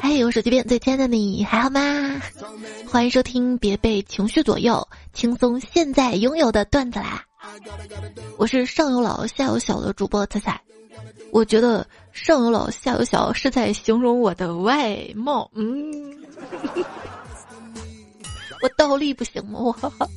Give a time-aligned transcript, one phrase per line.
[0.00, 1.80] 嗨，我手机边最亲爱的你还好吗？
[2.90, 7.22] 欢迎收听，别被情绪左右，轻松现在拥有的段子啦！
[8.36, 10.60] 我是上有老下有小的主播彩彩，
[11.30, 15.48] 我觉得上有老下有小是在形容我的外貌。
[15.54, 16.24] 嗯，
[18.62, 19.60] 我倒立不行吗？
[19.60, 20.08] 我。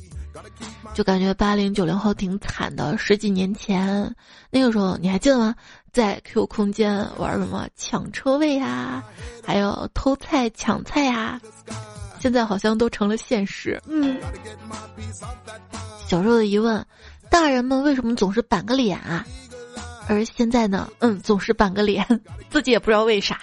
[0.94, 2.96] 就感觉八零九零后挺惨的。
[2.96, 4.14] 十几年前，
[4.50, 5.54] 那个时候你还记得吗？
[5.92, 9.02] 在 Q 空间玩什么抢车位呀，
[9.44, 11.40] 还有偷菜抢菜呀，
[12.20, 13.80] 现在好像都成了现实。
[13.86, 14.18] 嗯，
[16.06, 16.84] 小时候的疑问：
[17.30, 19.24] 大人们为什么总是板个脸啊？
[20.08, 20.90] 而现在呢？
[21.00, 22.06] 嗯，总是板个脸，
[22.48, 23.38] 自己也不知道为啥。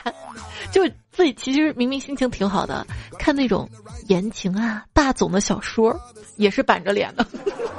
[0.71, 2.85] 就自己其实明明心情挺好的，
[3.20, 3.70] 看那种
[4.07, 5.96] 言情啊、霸总的小说，
[6.38, 7.26] 也是板着脸的。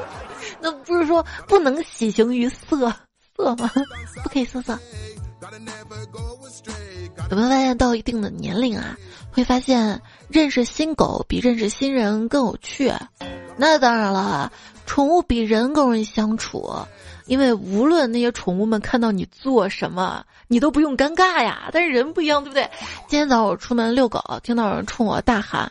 [0.62, 2.92] 那不是说不能喜形于色
[3.36, 3.70] 色吗？
[4.22, 4.78] 不可以色色。
[7.30, 8.96] 有没有发现到一定的年龄啊，
[9.32, 12.92] 会发现认识新狗比认识新人更有趣？
[13.56, 14.50] 那当然了，
[14.86, 16.72] 宠物比人更容易相处。
[17.26, 21.68] 因为无论那些宠物们看到你做什么，你都不用尴尬呀。
[21.72, 22.70] 但是人不一样，对不对？
[23.08, 25.70] 今天早上我出门遛狗，听到有人冲我大喊：“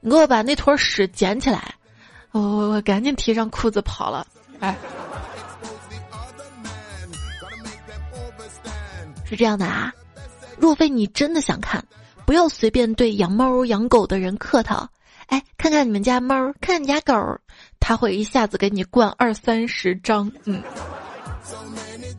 [0.00, 1.74] 你给我把那坨屎捡起来！”
[2.30, 4.26] 我我赶紧提上裤子跑了。
[4.60, 4.76] 哎，
[9.32, 9.92] 是这样的啊。
[10.58, 11.82] 若非你真的想看，
[12.26, 14.86] 不要随便对养猫养狗的人客套。
[15.26, 17.14] 哎，看看你们家猫，看你家狗。
[17.80, 20.62] 他会一下子给你灌二三十张，嗯，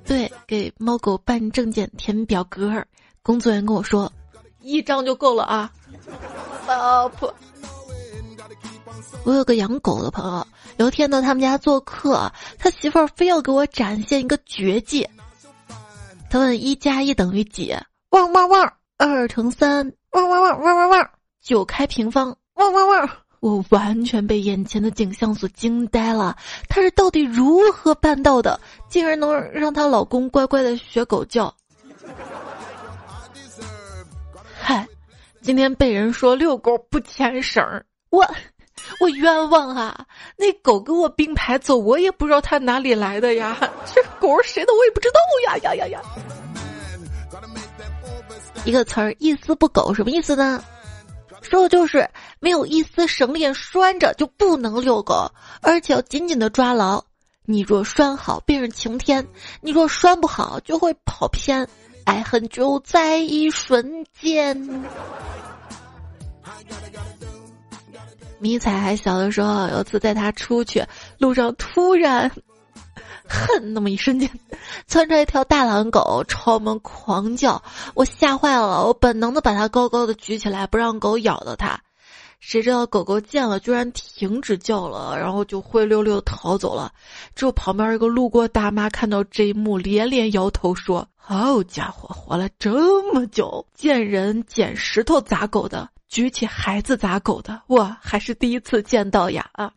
[0.04, 2.84] 对，给猫狗办证件填表格，
[3.22, 4.12] 工作人员跟我说，
[4.62, 5.72] 一张就够了啊，
[6.68, 7.34] 老婆。
[9.24, 10.48] 我有个养狗的朋友，
[10.78, 15.08] 有一天到他们家做客，他媳妇儿非要给我展现一个绝技。
[16.34, 17.78] 他问一加一等于几？
[18.10, 18.74] 汪汪汪！
[18.98, 21.10] 二乘三，汪汪汪汪汪汪！
[21.44, 23.10] 九开平方，汪汪汪！
[23.40, 26.36] 我完全被眼前的景象所惊呆了，
[26.68, 31.54] 她是到底如何办到的，竟然能让她老公乖乖的学狗叫？
[34.60, 34.88] 嗨，
[35.44, 38.28] 今天被人说遛狗不牵绳儿，我
[39.00, 40.06] 我冤枉啊！
[40.38, 46.02] 那狗跟我并排走，我也不知道它哪里来的呀，这狗是谁的我也不知道呀呀呀呀！
[48.66, 50.64] 一个词儿一丝不苟，什么意思呢？
[51.42, 55.30] 说的就是没有一丝绳链拴着就不能遛狗，
[55.62, 57.04] 而且要紧紧的抓牢。
[57.46, 59.22] 你若拴好，便是晴天；
[59.60, 61.68] 你若拴不好，就会跑偏。
[62.06, 64.84] 爱恨就在一瞬间。
[68.44, 70.86] 迷彩还小的时候，有一次带他出去，
[71.18, 72.30] 路上突然。
[73.26, 74.30] 恨那么一瞬间，
[74.86, 81.80] 窜出来一条大狼狗朝我们狂叫，我吓坏了，我本能的把它高高的举起来，不让狗咬到它。
[82.42, 86.92] 谁知道狗狗见了，居然停止叫了，然后就灰溜溜逃走了。
[87.34, 99.72] 之后旁边一个路过大妈看到这一幕，连连摇头说：“好家伙，活了这么久，见人捡石头砸狗的，举起孩子砸狗的，我还是第一次见到呀！”啊。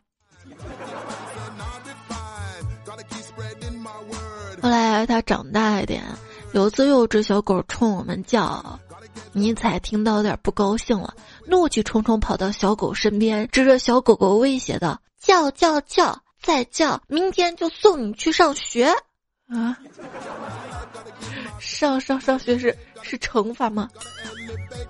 [4.61, 6.03] 后来他长大一点，
[6.51, 8.79] 有次又有只小狗冲我们叫，
[9.31, 11.11] 尼采听到有点不高兴了，
[11.47, 18.93] 怒气冲冲跑到小狗身边，指着小狗狗威胁道：“叫叫叫，再叫，明天就送你去上学。”
[19.47, 19.77] 啊，
[21.59, 23.89] 上上上学是是惩罚吗？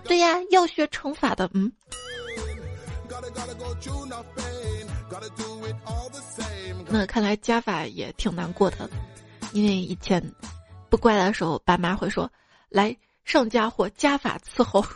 [0.03, 1.49] 对呀，要学惩罚的。
[1.53, 1.71] 嗯。
[6.89, 8.89] 那看来加法也挺难过的。
[9.53, 10.21] 因为以前
[10.89, 12.29] 不乖的时候，爸妈会说
[12.69, 12.95] ：“来
[13.25, 14.83] 上家伙，加法伺候。”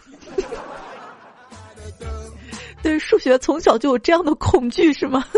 [2.84, 5.24] 对数学从小就有这样的恐惧是吗？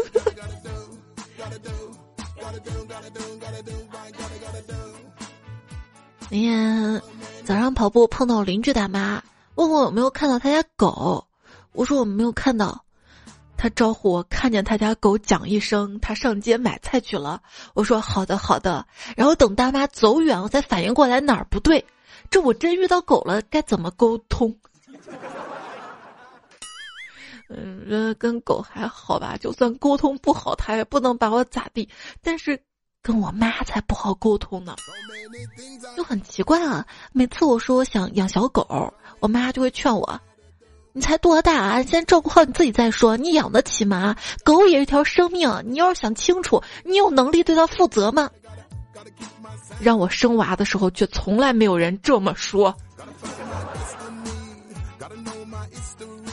[6.29, 7.01] 那天
[7.45, 9.21] 早上跑步碰到邻居大妈，
[9.55, 11.27] 问我有没有看到他家狗，
[11.73, 12.83] 我说我没有看到。
[13.55, 17.41] 他招呼我看见他家狗讲一声，他上街买菜去了。
[17.73, 18.85] 我说好的好的，
[19.15, 21.85] 然后等大妈走远，我才反应过来哪儿不对。
[22.29, 24.57] 这我真遇到狗了，该怎么沟通？
[27.49, 31.87] 嗯，跟狗还好吧，就算沟通不好，他也不能把我咋地。
[32.21, 32.59] 但是
[33.03, 34.73] 跟我妈才不好沟通呢，
[35.97, 36.85] 就很奇怪啊。
[37.11, 40.19] 每次我说我想养小狗，我妈就会劝我。
[40.93, 41.83] 你才多大啊！
[41.83, 43.17] 先照顾好你自己再说。
[43.17, 44.15] 你养得起吗？
[44.45, 48.29] 狗也是一条生命，你要是想清楚，你有能力对它负责吗？
[49.81, 52.73] 让我生娃的时候，却从来没有人这么说。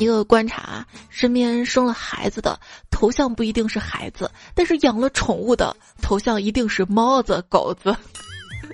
[0.00, 2.58] 一个观察，身边生了孩子的
[2.91, 7.94] 头像不一定是孩子，但是养了宠物的头像一定是猫子、狗子。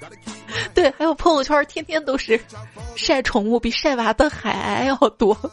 [0.75, 2.41] 对，还有朋友圈天天都是
[2.97, 5.37] 晒宠物，比晒娃的还要多。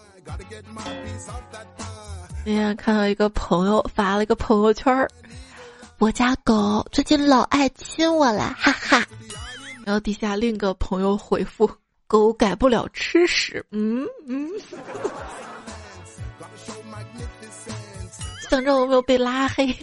[2.45, 5.07] 那天看到一个朋友发了一个朋友圈
[5.97, 9.05] 我家狗最近老爱亲我了，哈哈。
[9.85, 11.69] 然后底下另一个朋友回复：
[12.07, 13.65] 狗改不了吃屎。
[13.71, 14.49] 嗯嗯。
[18.53, 19.75] 想知道有没有被拉黑？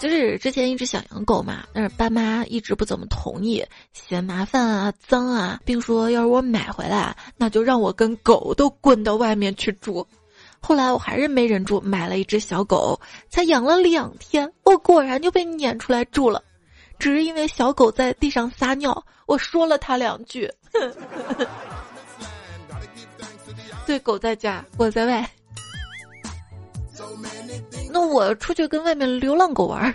[0.00, 3.62] 就是之前一直想养狗嘛，但是爸妈一直不怎么同意，
[3.92, 10.06] 嫌麻烦啊、脏啊，并说要是我买回来，那就让我跟狗都滚到外面去住。
[10.60, 16.42] 后来我还是没忍住，买了一只小狗，才养了两天，我果然就被撵出来住了，
[16.98, 20.50] 只是因为小狗在地上撒尿，我说了它两句。
[23.84, 25.30] 对，狗在家，我在外。
[27.92, 29.94] 那我出去跟外面流浪狗玩儿，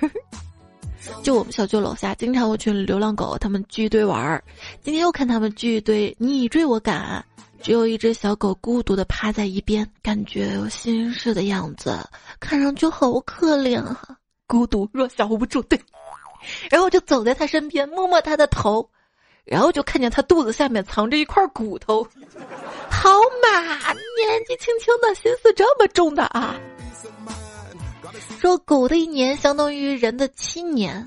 [1.23, 4.43] 就我们小区楼下经常有群流浪狗，他们聚一堆玩儿。
[4.81, 7.23] 今天又看他们聚一堆，你追我赶，
[7.61, 11.97] 只有一只小狗孤独的趴在一边，感觉有心事的样子，
[12.39, 15.61] 看上去好可怜啊，孤独弱小无助。
[15.63, 15.79] 对，
[16.69, 18.87] 然后就走在他身边，摸摸他的头，
[19.45, 22.05] 然后就看见他肚子下面藏着一块骨头。
[22.91, 23.09] 好
[23.41, 26.55] 嘛，年纪轻轻的心思这么重的啊！
[28.39, 31.05] 说狗的一年相当于人的七年。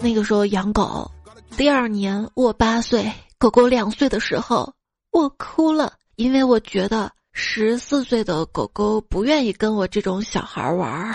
[0.00, 1.10] 那个时候养狗，
[1.56, 4.74] 第二年我八岁，狗狗两岁的时候，
[5.10, 11.14] 我哭了，因为我觉得十四岁的狗狗不愿意跟我这种小孩玩儿。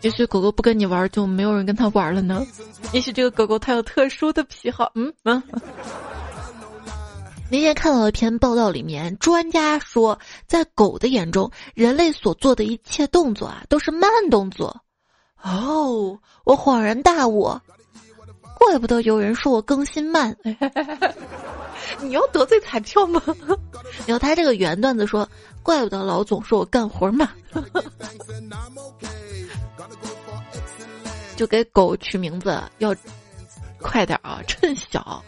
[0.00, 2.44] 也许狗狗不跟你玩，就没有人跟他玩了呢。
[2.92, 4.90] 也许这个狗狗它有特殊的癖好。
[4.96, 5.40] 嗯嗯。
[7.52, 14.74] 那天看到一篇报道，里面专家说，在狗的眼中，人类所做的一切动作啊，都是慢动作。
[15.42, 17.60] 哦，我恍然大悟，
[18.54, 20.34] 怪不得有人说我更新慢。
[22.00, 23.22] 你要得罪彩票吗？
[24.08, 25.28] 然后他这个原段子说，
[25.62, 27.28] 怪不得老总说我干活慢。
[31.36, 32.96] 就给狗取名字要
[33.78, 35.22] 快点啊，趁小。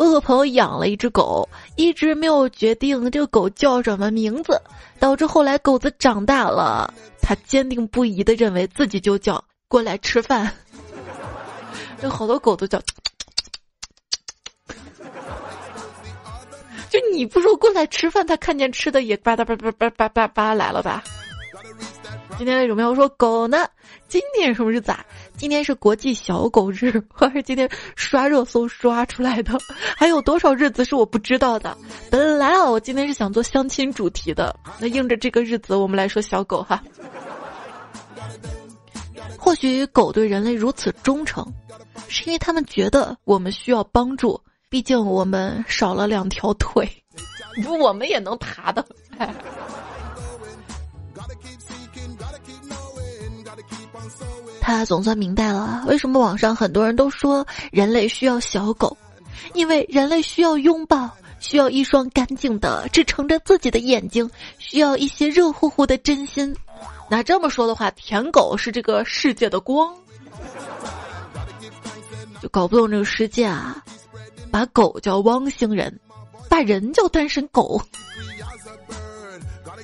[0.00, 4.58] 我和朋友养了一只狗，一直没有决定这个狗叫什么名字，
[4.98, 10.50] 导致后来狗子长大了，他坚定不移的认为自己就叫过来吃饭。
[12.00, 12.80] 有好多狗都叫，
[16.88, 21.04] 就你不说过来吃饭，它看见吃的也吧嗒吧吧吧吧吧吧来了吧？
[22.40, 23.68] 今天为什么要说狗呢？
[24.08, 25.04] 今天什么日子啊？
[25.36, 26.90] 今天是国际小狗日，
[27.20, 29.58] 我是今天刷热搜刷出来的。
[29.94, 31.76] 还有多少日子是我不知道的？
[32.10, 36.82] 本来啊，我今天是想做相亲主题的，那应着这个日子，我们来说小狗哈。
[39.38, 41.46] 或许狗对人类如此忠诚，
[42.08, 44.40] 是因为他们觉得我们需要帮助，
[44.70, 46.90] 毕竟我们少了两条腿，
[47.62, 48.82] 不，我们也能爬的。
[54.60, 58.96] 他总算明白了为什么网上很多人都说人类需要小狗，
[59.54, 66.54] 因为人类需要拥抱，需要一双干净的支撑着自己的眼睛，需要一些热乎乎的真心。
[67.08, 69.92] 那这么说的话，舔狗是这个世界的光，
[72.40, 73.82] 就搞不懂这个世界啊！
[74.50, 75.98] 把狗叫汪星人，
[76.48, 77.80] 把人叫单身狗。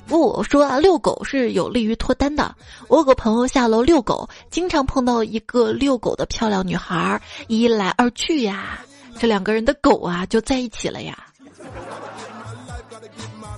[0.07, 2.55] 不说啊，遛狗是有利于脱单的。
[2.87, 8.79] 我有个朋友下楼遛狗，经常碰到一个遛狗的漂亮女孩，一来二去呀，
[9.19, 11.25] 这两个人的狗啊就在一起了呀。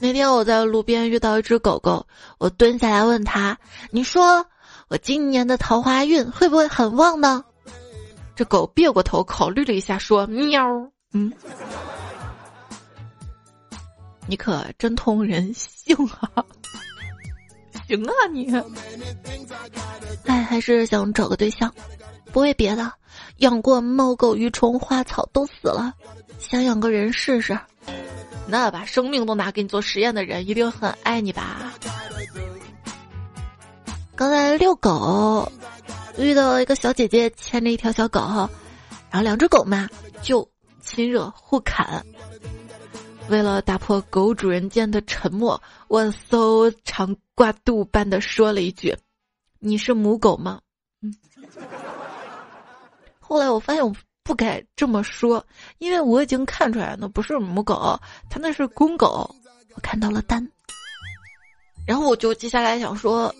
[0.01, 2.06] 那天我在路边遇到一只狗狗，
[2.38, 3.58] 我蹲下来问他
[3.91, 4.46] ：“你说
[4.88, 7.44] 我今年的桃花运会不会很旺呢？”
[8.36, 10.63] 这狗别过头考虑了一下，说：“喵，
[11.13, 11.32] 嗯。”
[14.29, 16.45] 你可真通人性啊！
[17.88, 18.48] 行啊你，
[20.25, 21.74] 哎，还是想找个对象，
[22.31, 22.93] 不为别的，
[23.38, 25.91] 养过猫狗鱼虫花草都死了，
[26.38, 27.59] 想养个人试试。
[28.45, 31.74] 那把生命都拿给你做实验的人，一定很爱你吧？
[34.15, 35.51] 刚才遛狗，
[36.19, 38.19] 遇到一个小姐姐牵着一条小狗，
[39.09, 39.89] 然后两只狗嘛
[40.21, 40.48] 就
[40.83, 41.83] 亲热互啃。
[43.29, 48.95] 为了打破狗主人间的沉默，我搜肠挂肚般的说了一句
[49.59, 50.59] ：“你是母狗吗？”
[51.01, 51.15] 嗯。
[53.19, 53.93] 后来我发现我
[54.24, 55.45] 不该这么说，
[55.77, 59.29] 因为我已经看出来那不是母狗，它那是公狗。
[59.75, 60.45] 我看到了蛋，
[61.86, 63.33] 然后我就接下来想说，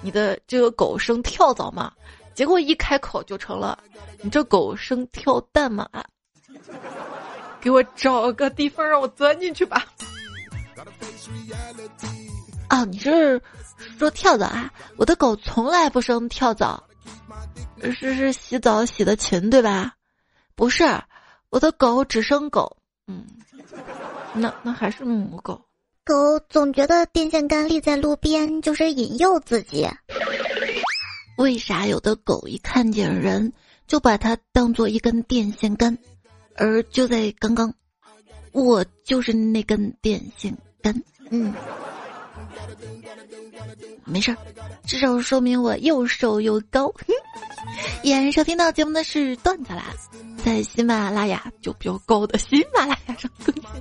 [0.00, 1.92] 你的这个狗生跳蚤吗？
[2.34, 3.78] 结果一开口就成了，
[4.20, 5.88] 你这狗生跳蛋吗？
[5.92, 6.04] 啊！
[7.66, 9.84] 给我找个地方让我钻进去吧。
[12.70, 13.42] 哦，你是
[13.98, 14.72] 说跳蚤啊？
[14.96, 16.80] 我的狗从来不生跳蚤，
[17.82, 19.94] 是是洗澡洗的勤对吧？
[20.54, 20.84] 不是，
[21.50, 22.76] 我的狗只生狗。
[23.08, 23.26] 嗯，
[24.32, 25.60] 那那还是母狗。
[26.04, 29.88] 狗总觉得电线杆立在路边就是引诱自己。
[31.36, 33.52] 为啥有的狗一看见人
[33.88, 35.98] 就把它当做一根电线杆？
[36.56, 37.72] 而就在刚刚，
[38.52, 41.02] 我就是那根电线杆。
[41.30, 41.52] 嗯。
[44.04, 44.36] 没事儿，
[44.84, 46.92] 至少说明我又瘦又高。
[48.02, 49.84] 依然收听到节目的是段子啦，
[50.44, 53.64] 在喜马拉雅就比较高的喜马拉雅上更新。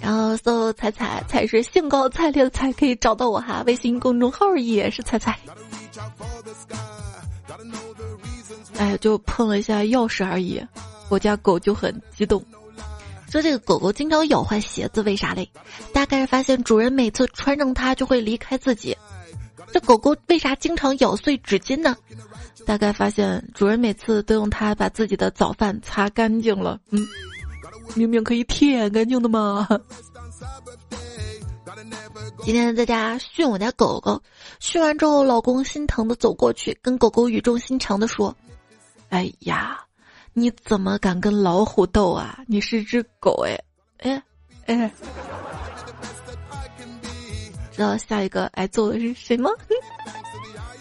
[0.00, 3.62] 然后搜“彩彩彩”是兴高采烈的“彩”，可以找到我哈。
[3.66, 5.38] 微信公众号也是“彩彩”。
[8.80, 10.58] 哎，就碰了一下钥匙而已，
[11.10, 12.42] 我家狗就很激动。
[13.30, 15.46] 说这个狗狗经常咬坏鞋子，为啥嘞？
[15.92, 18.96] 大概是发现主人每次穿上它就会离开自己。
[19.70, 21.94] 这狗狗为啥经常咬碎纸巾呢？
[22.64, 26.80] 大概发现主人每次都用它把自己的早饭擦干净了。
[26.88, 27.06] 嗯，
[27.94, 29.68] 明明可以舔干净的嘛。
[32.42, 34.22] 今天在家训我家狗狗，
[34.58, 38.34] 训完之后，老公心疼的走过去，跟狗狗语重心长的说
[39.10, 39.84] ：“哎呀。”
[40.32, 42.38] 你怎么敢跟老虎斗啊？
[42.46, 43.60] 你是只狗哎，
[43.98, 44.22] 哎，
[44.66, 44.88] 哎，
[47.72, 49.50] 知道下一个挨揍的是谁吗？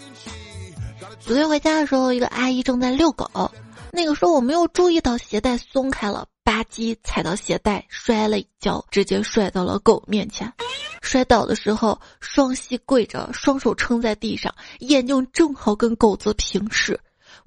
[1.19, 3.51] 昨天回家的时候，一个阿姨正在遛狗，
[3.91, 10.53] 那个时候我没有注意到鞋带松开了，吧唧踩到鞋带，摔了一跤，直接摔到了狗面前。
[11.01, 16.99] 摔倒的时候，双膝跪着，双手撑在地上，眼睛正好跟狗子平视。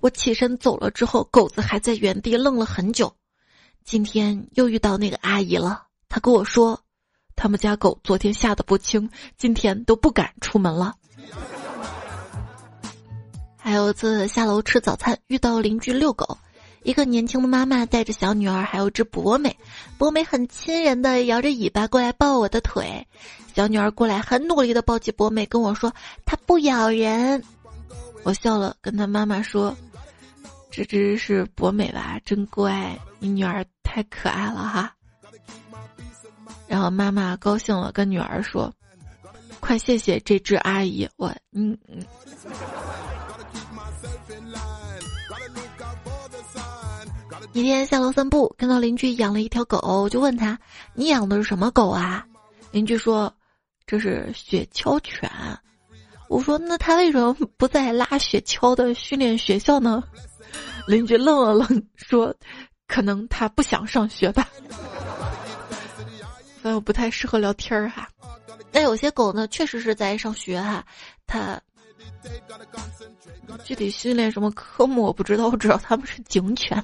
[0.03, 3.15] 我起身走了之后，狗子还在原地愣了很久。
[3.85, 6.81] 今天又遇到那个阿姨了，她跟我说，
[7.37, 10.97] 他们家狗昨天吓得不轻，今天都不敢出门了。
[13.57, 16.37] 还有次下楼吃早餐，遇到邻居遛狗，
[16.83, 19.57] 一个年轻的妈妈带着小女儿，还有只博美，
[19.99, 23.07] 博美很亲人的摇着尾巴过来抱我的腿，
[23.55, 25.95] 小女儿过来很努力的抱起博美，跟我说
[26.25, 27.45] 它不咬人。
[28.25, 29.77] 我笑了，跟他妈妈说
[30.73, 34.93] ：“这只是博美吧，真乖，你女儿太可爱了哈。”
[36.67, 38.73] 然后妈妈高兴了，跟女儿说
[39.61, 42.03] ：“快谢谢这只阿姨，我嗯嗯。”
[47.53, 50.59] 一天下楼散步，看到邻居养了一条狗，就问他
[50.95, 52.25] ：“你养的是什么狗啊？”
[52.73, 53.31] 邻居说
[53.87, 55.31] ：“这是雪橇犬。”
[56.31, 60.03] 我说：“那他为什么不在拉雪橇的训练学校呢？”
[60.87, 62.35] 邻居愣了愣， 说
[62.89, 64.49] ：“可能他不想上学吧。”
[66.63, 68.09] 反正不太适合聊天儿哈。
[68.71, 70.85] 那有些狗呢，确实是在上学哈。
[71.27, 71.61] 它
[73.65, 76.83] 具体训练什么科目我不知道，我知道他们是警犬。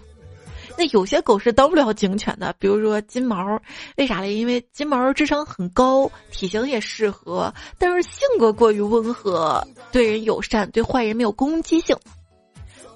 [0.76, 3.60] 那有些狗是当不了警犬的，比如说金毛，
[3.96, 4.34] 为啥嘞？
[4.34, 11.96] 因为金毛智商很高，体型也适合，但是性格过于温和，对人友善，对坏人没有攻击性。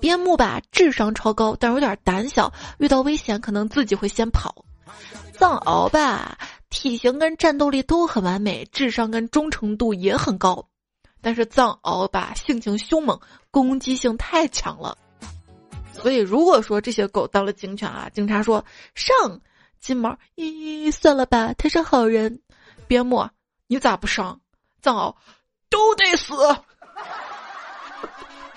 [0.02, 4.64] 边牧吧，智商超高，但有点胆小，遇到危险可能自己会先跑。
[5.32, 6.36] 藏獒吧，
[6.70, 10.66] 体型跟战斗力都很完美，智商跟忠诚度也很高，
[11.20, 13.20] 但是藏獒吧，性情凶猛，
[13.52, 14.98] 攻击性太强了。
[15.92, 18.64] 所以，如果说这些狗当了警犬啊，警察说
[18.96, 19.14] 上
[19.78, 22.40] 金毛，咦，算了吧，他是好人。
[22.88, 23.24] 边牧，
[23.68, 24.40] 你咋不上？
[24.80, 25.14] 藏獒，
[25.70, 26.34] 都得死。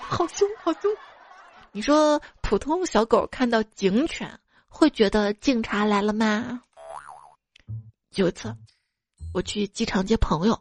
[0.08, 0.90] 好凶，好凶！
[1.76, 4.26] 你说普通小狗看到警犬
[4.66, 6.62] 会觉得警察来了吗？
[8.14, 8.56] 有一次，
[9.34, 10.58] 我去机场接朋友，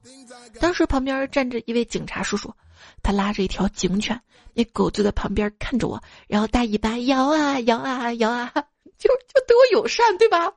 [0.59, 2.53] 当时旁边站着一位警察叔叔。
[3.01, 4.21] 他拉着一条警犬，
[4.53, 8.51] 那狗就在旁边看着我，然后大尾巴摇啊摇啊摇啊，
[8.97, 10.51] 就就对我友善，对吧？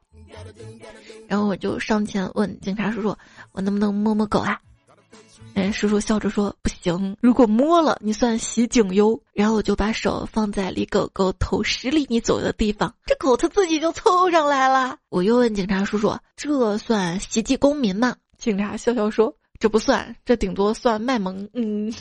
[1.28, 3.16] 然后我就上前问警察叔叔
[3.54, 4.60] ：“我能不能摸摸狗啊？”
[5.58, 14.96] 哎，叔叔笑着说：“不行，如果摸了，你算袭警哟。”然后我就把手放在离狗狗头十厘米左右的地方，这狗它自己就凑上来了。
[15.08, 19.34] 我又问警察叔叔：“这算袭击公民吗？”警察笑笑说。
[19.60, 21.48] 这不算，这顶多算卖萌。
[21.52, 21.92] 嗯，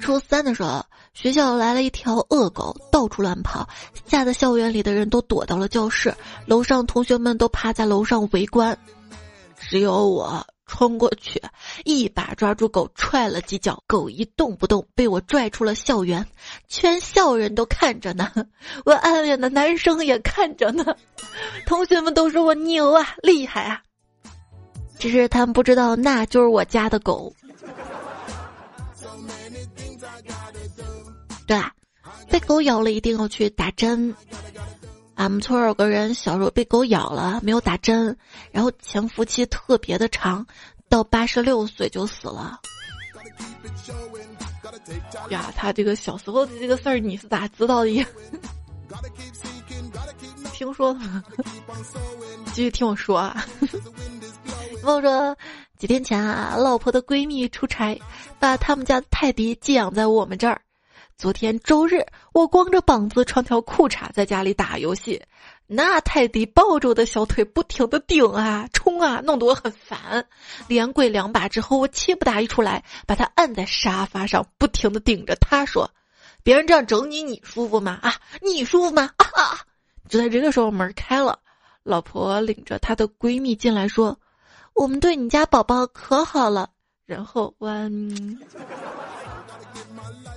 [0.00, 3.66] 初三的时候，学校来了一条恶狗，到处乱跑，
[4.04, 6.12] 吓得校园里的人都躲到了教室，
[6.44, 8.76] 楼上同学们都趴在楼上围观，
[9.56, 11.40] 只有我冲过去，
[11.84, 16.26] 一把抓住狗，踹了几脚，狗一动不动，被我拽出了校园，
[16.68, 18.30] 全校人都看着呢，
[18.84, 20.84] 我暗恋的男生也看着呢，
[21.64, 23.80] 同学们都说我牛啊，厉害啊，
[24.98, 27.32] 只是他们不知道那就是我家的狗。
[31.46, 31.60] 对，
[32.30, 34.14] 被狗咬了一定要去打针。
[35.16, 38.16] 俺们村有个人小时候被狗咬了，没有打针，
[38.50, 40.44] 然后潜伏期特别的长，
[40.88, 42.60] 到八十六岁就死了。
[45.30, 48.06] 呀，他这个小时候的这个事儿你是咋知道的呀？
[50.52, 50.96] 听说。
[52.52, 53.44] 继续听我说啊。
[54.82, 55.36] 我说，
[55.78, 58.00] 几天前啊，老婆的闺蜜出差，
[58.38, 60.60] 把他们家泰迪寄养在我们这儿。
[61.16, 65.22] 昨天周日，我光着膀子穿条裤衩在家里打游戏，
[65.66, 70.26] 那泰迪抱着我的小腿不停的顶啊冲啊，弄得我很烦。
[70.66, 75.88] 连跪两把之后，我气不打一处来，把他按在沙发上，不停的顶着他说
[76.42, 77.98] ：“别人这样整你，你舒服吗？
[78.02, 79.60] 啊，你舒服吗？”啊！
[80.08, 81.38] 就在这个时候，门开了，
[81.84, 84.18] 老婆领着她的闺蜜进来说
[84.74, 86.70] ：“我们对你家宝宝可好了。”
[87.06, 87.68] 然后我。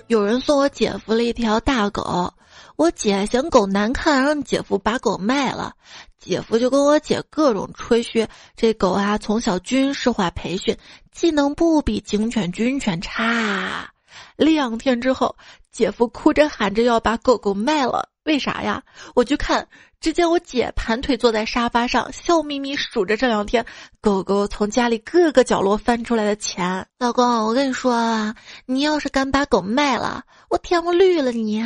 [0.08, 2.34] 有人送我姐夫了一条大狗，
[2.78, 5.74] 我姐嫌狗难看，让姐夫把狗卖了。
[6.18, 10.78] 姐夫就跟我姐各种吹嘘，这狗啊从小军事化培训，
[11.12, 13.92] 技能不比警犬、军犬差。
[14.38, 15.36] 两天之后，
[15.72, 18.08] 姐夫哭着喊着要把狗狗卖了。
[18.24, 18.84] 为啥呀？
[19.14, 19.68] 我去看，
[20.00, 23.66] 只见我姐盘腿坐在沙发上，笑眯眯数着这两天
[24.00, 26.86] 狗狗从家里各个角落翻出来的钱。
[27.00, 28.36] 老公，我跟你说啊，
[28.68, 31.64] 你要是敢把狗卖了，我天我绿了你！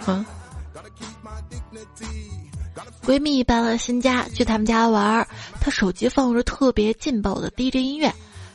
[0.00, 0.26] 哼。
[3.04, 5.26] 闺蜜搬了新家，去他们家玩，
[5.60, 8.12] 她手机放着特别劲爆的 DJ 音乐，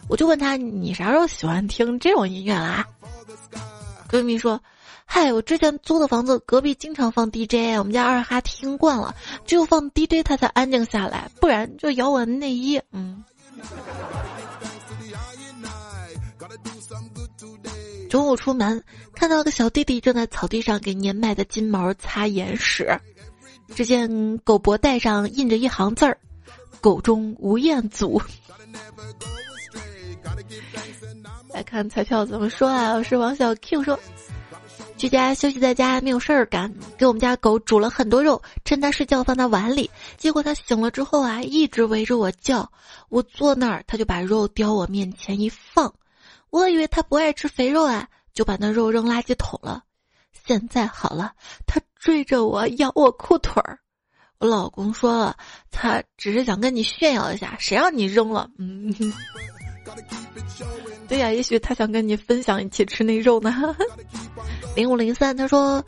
[0.09, 2.85] 我就问她，你啥时候喜欢听这种音乐啦？
[4.09, 4.61] 闺蜜说。
[5.05, 9.15] 嗨，我之前租的房子隔壁经常放 DJ，我们家二哈听惯了，
[9.45, 12.81] 只有放 DJ 他才安静下来，不然就咬我内衣。
[12.91, 13.23] 嗯。
[18.09, 22.99] 中午出门，看到个小弟弟正在草地上给年迈的金毛擦眼屎，
[23.73, 26.17] 只见狗脖带上印着一行字儿
[26.81, 28.21] ：“狗中吴彦祖。”
[31.49, 32.93] 来看彩票怎么说啊？
[32.93, 33.99] 我是王小 Q 说。
[34.97, 39.89] 居家休息在家没有事儿干，给我们家狗煮了很多肉，趁它睡觉放在碗里。
[40.17, 42.71] 结果它醒了之后啊，一直围着我叫。
[43.09, 45.93] 我坐那儿，它就把肉叼我面前一放。
[46.49, 49.83] 我以为它不爱吃肥肉啊，就把那肉扔垃圾桶了。
[50.45, 51.33] 现在好了，
[51.67, 53.77] 它追着我咬我裤腿儿。
[54.39, 55.35] 我老公说了，
[55.71, 58.49] 他只是想跟你炫耀一下，谁让你扔了？
[58.57, 58.93] 嗯，
[61.07, 63.75] 对呀，也许他想跟你分享一起吃那肉呢。
[64.75, 65.83] 零五零三，他说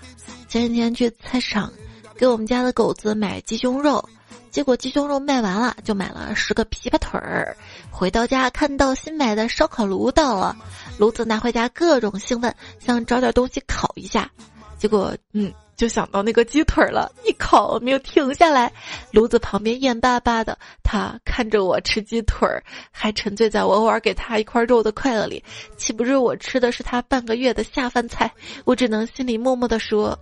[0.47, 1.71] 前几天去菜市场
[2.15, 4.07] 给我们家的狗子买鸡胸肉，
[4.49, 7.55] 结果鸡胸肉卖完了，就买了十个琵琶腿儿。
[7.91, 10.55] 回到家看到新买的烧烤炉到了，
[10.97, 14.31] 炉子拿回家各种兴奋，想找点东西烤一下，
[14.77, 15.53] 结果嗯。
[15.77, 18.73] 就想到那个鸡腿了，一口没有停下来，
[19.11, 25.43] 炉子旁边眼巴巴的，他看着我吃鸡腿儿，还沉醉在我偶尔给他一块肉的快乐里，
[25.77, 28.33] 岂不是我吃的是他半个月的下饭菜？
[28.65, 30.17] 我只能心里默默的说：“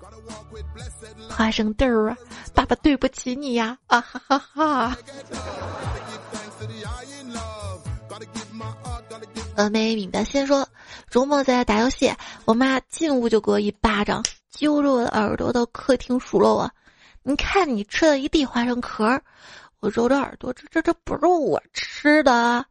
[1.32, 2.18] 花生豆儿啊，
[2.54, 4.98] 爸爸对不起你呀！”啊哈哈哈。
[9.56, 10.68] 峨眉敏的先说，
[11.10, 12.14] 周末在家打游戏，
[12.44, 14.22] 我妈进屋就给我一巴掌。
[14.56, 16.72] 揪着我的耳朵到客厅数落我
[17.24, 19.22] ：“你看你吃了一地花生壳。”
[19.82, 22.66] 我揉着耳朵：“这这这不是我吃的，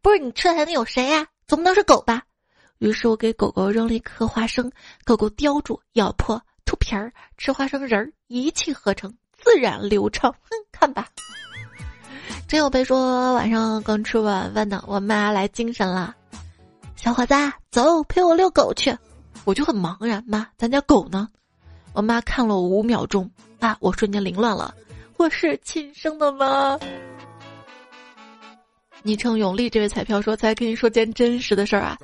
[0.00, 1.26] 不是你吃的还能有谁呀？
[1.46, 2.22] 总不能是狗吧？”
[2.78, 4.72] 于是我给狗狗扔了一颗花生，
[5.04, 10.32] 狗狗叼住咬破吐皮儿吃花生仁儿，一气呵成，自然流畅。
[10.32, 11.06] 哼， 看吧。
[12.48, 16.14] 真有被说晚上刚吃晚饭呢，我妈来精神了，
[16.96, 17.34] 小伙子，
[17.70, 18.96] 走，陪我遛狗去。
[19.44, 21.28] 我就很茫然，妈，咱家狗呢？
[21.92, 24.74] 我妈看了我五秒钟，啊，我瞬间凌乱了，
[25.16, 26.78] 我是亲生的吗？
[29.02, 31.96] 昵称永利这位彩票说：“再跟你说件真实的事儿啊，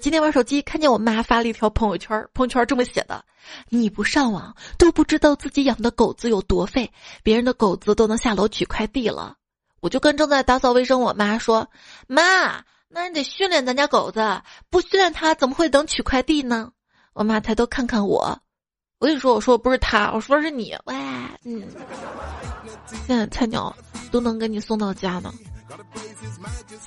[0.00, 3.24] 今天玩手机看见我妈发了一条朋友圈，朋友圈这么写的：
[3.68, 6.90] 你不上网都不知道自己养的狗子有多废，
[7.22, 9.36] 别人的狗子都能下楼取快递了。
[9.80, 11.70] 我就跟正在打扫卫生我妈说
[12.08, 16.72] ：“妈，那你得训练咱家狗子，不训练它怎么会等取快递呢？”
[17.12, 18.38] 我妈抬头看看我，
[18.98, 20.76] 我跟你说，我说的不是他，我说的是你。
[20.84, 20.94] 喂，
[21.44, 21.62] 嗯，
[23.06, 23.74] 现在菜鸟
[24.10, 25.32] 都能给你送到家呢。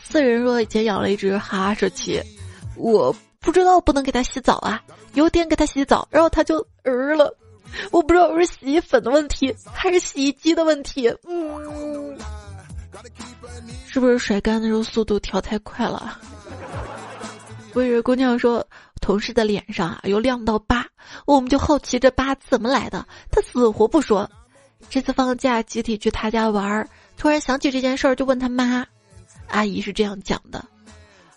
[0.02, 2.22] 四人说以前养了一只哈士奇，
[2.76, 4.82] 我不知道不能给它洗澡啊。
[5.14, 7.36] 有点给它洗澡，然后它就儿了，
[7.92, 11.14] 我不知道是洗衣粉的问题还是洗衣机的问题。
[11.28, 12.18] 嗯，
[13.88, 16.18] 是不是甩干的时候速度调太快了？
[17.76, 18.66] 我以为姑娘说
[19.02, 20.86] 同事的脸上啊有亮到疤，
[21.26, 24.30] 我们就好奇这疤怎么来的，他死活不说。
[24.90, 26.88] 这次放假集体去他家玩儿，
[27.18, 28.86] 突然想起这件事儿，就问他妈。
[29.48, 30.64] 阿姨是这样讲的：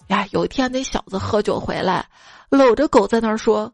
[0.07, 2.07] 呀，有一天那小子喝酒回来，
[2.49, 3.73] 搂着狗在那儿说：“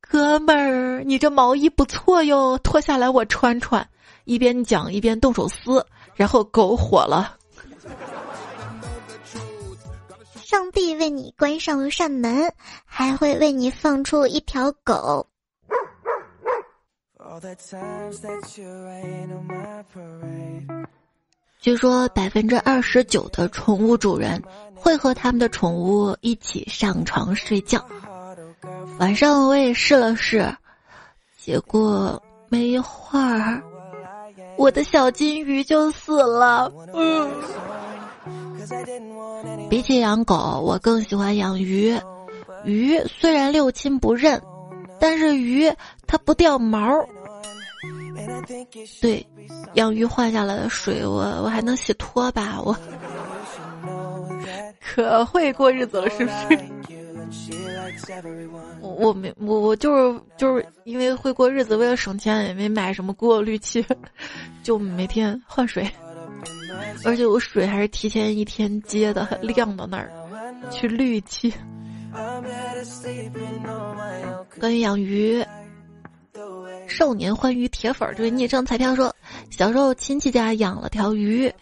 [0.00, 3.88] 哥们儿，你这毛衣不错哟，脱下来我穿穿。”
[4.24, 7.34] 一边讲一边动手撕，然后狗火了。
[10.48, 12.50] 上帝为你关上一扇门，
[12.86, 15.26] 还会为你放出一条狗。
[21.60, 24.42] 据说百分之二十九的宠物主人
[24.74, 27.86] 会和他们的宠物一起上床睡觉。
[28.98, 30.50] 晚上我也试了试，
[31.36, 33.62] 结果没一会儿，
[34.56, 36.72] 我的小金鱼就死了。
[36.94, 37.30] 嗯。
[39.68, 41.96] 比起养狗，我更喜欢养鱼。
[42.64, 44.40] 鱼虽然六亲不认，
[44.98, 45.70] 但是鱼
[46.06, 47.04] 它不掉毛。
[49.00, 49.24] 对，
[49.74, 52.76] 养鱼换下来的水，我我还能洗拖把，我
[54.80, 56.58] 可会过日子了，是不是？
[58.80, 63.84] 我我没我我就是就是因为会过日子，为了省钱也没买什么过滤器，
[64.62, 65.88] 就每天换水。
[67.04, 70.10] 而且我水还是提前一天接的，晾到那儿，
[70.70, 71.52] 去滤器。
[74.58, 75.44] 关于养鱼，
[76.88, 79.14] 少年欢愉铁粉这位昵称彩票说，
[79.50, 81.52] 小时候亲戚家养了条鱼，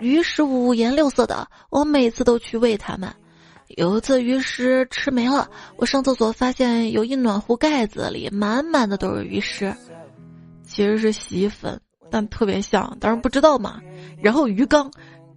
[0.00, 3.12] 鱼食五颜六色的，我每次都去喂它们。
[3.76, 9.74] 有一次鱼食吃没了，我上厕所发现有一暖壶盖子里满满的都是鱼食，
[10.66, 11.80] 其实是洗衣粉。
[12.12, 13.80] 但特别像，当然不知道嘛。
[14.20, 14.90] 然后鱼缸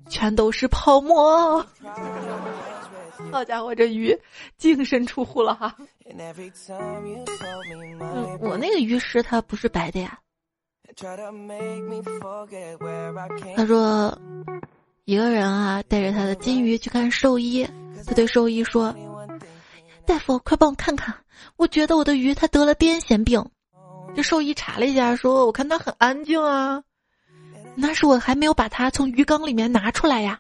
[0.10, 1.66] 全都是泡沫，
[3.32, 4.14] 好家伙，这鱼
[4.58, 5.74] 净身出户了哈。
[6.06, 6.18] 嗯，
[8.42, 10.20] 我那个鱼食它不是白的呀。
[13.56, 14.20] 他说，
[15.06, 17.66] 一个人啊带着他的金鱼去看兽医，
[18.06, 18.94] 他对兽医说
[20.06, 21.16] ：“大夫，快帮我看看，
[21.56, 23.44] 我觉得我的鱼它得了癫痫病。”
[24.16, 26.82] 这兽医查了一下，说：“我看它很安静啊，
[27.76, 30.40] 那是我还没有把它从鱼缸里面拿出来呀。”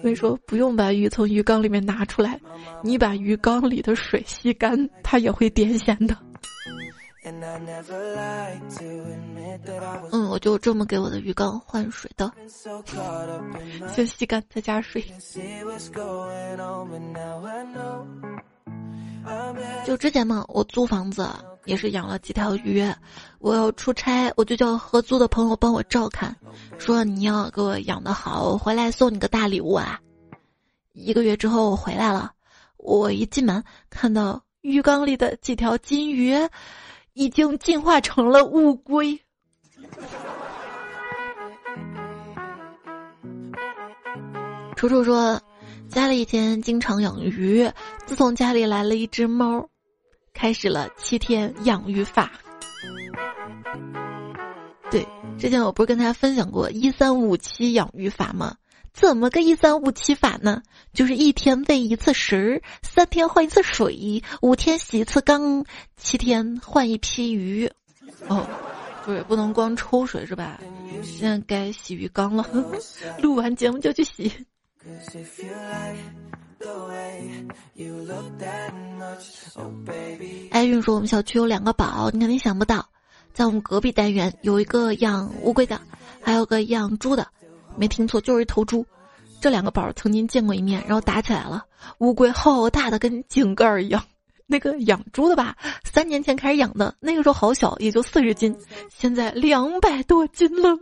[0.00, 2.40] 所以说不用把鱼从鱼缸里面拿出来，
[2.82, 6.16] 你把鱼缸里的水吸干，它也会癫痫的。
[10.10, 12.32] 嗯，我就这么给我的鱼缸换水的，
[13.92, 15.04] 先吸干再加水。
[19.84, 21.28] 就之前嘛，我租房子
[21.70, 22.84] 也是养了几条鱼，
[23.38, 26.34] 我要出差，我就叫合租的朋友帮我照看，
[26.80, 30.00] 说你要给我养的好，我回来送你个大礼物啊。
[30.94, 32.32] 一个月之后我回来了，
[32.76, 36.34] 我一进门看到浴缸里的几条金鱼，
[37.12, 39.20] 已经进化成了乌龟。
[44.74, 45.40] 楚楚说。
[45.88, 47.68] 家里以前经常养鱼，
[48.06, 49.68] 自从家里来了一只猫，
[50.40, 52.32] 开始了七天养鱼法。
[54.90, 55.06] 对，
[55.38, 58.56] 之前我不是跟大家分享过一三五七养鱼法吗？
[58.94, 60.62] 怎么个一三五七法呢？
[60.94, 65.66] 就是一天喂一次食，三天换一次水，五天洗一次缸，
[65.98, 67.70] 七天换一批鱼。
[68.26, 68.48] 哦，
[69.04, 70.58] 对，不能光抽水是吧？
[71.04, 72.46] 现在该洗鱼缸了，
[73.20, 74.32] 录完节目就去洗。
[80.50, 82.86] 艾韵说：“我们小区有两个宝，你肯定想不到，
[83.32, 85.80] 在我们隔壁单元有一个养乌龟的，
[86.20, 87.26] 还有个养猪的。
[87.76, 88.84] 没听错，就是一头猪。
[89.40, 91.64] 这两个宝曾经见过一面，然后打起来了。
[91.98, 94.04] 乌龟好大的，跟井盖儿一样。
[94.50, 98.54] 那个养猪的吧，三年前开始养的，那个时候好小，也就四十斤，
[98.90, 100.70] 现在两百多斤了。”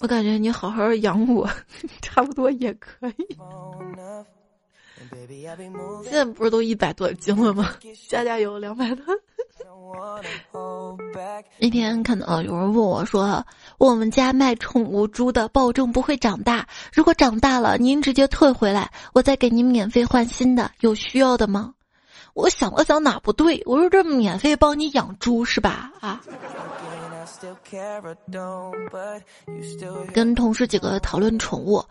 [0.00, 1.48] 我感觉你好好养我，
[2.00, 3.36] 差不多也可以。
[6.02, 7.74] 现在不是都一百多斤了吗？
[8.08, 9.04] 加加油，两百多。
[11.58, 13.44] 那天看到有人问我说
[13.78, 16.66] ：“我们家卖宠物猪的，保证不会长大。
[16.92, 20.70] 如果长大了，您直接退回来，我再给您免费换新的。
[20.80, 21.74] 有需要的吗？”
[22.34, 23.62] 我想了想，哪不对？
[23.64, 25.92] 我说这免费帮你养猪是吧？
[26.00, 26.20] 啊！
[30.12, 31.84] 跟同事几个讨论宠物，